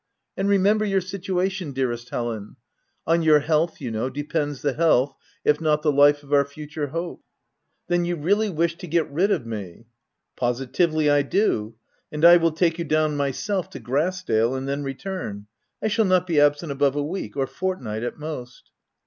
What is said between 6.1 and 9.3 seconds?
of our future hope."" Then you really wish to get rid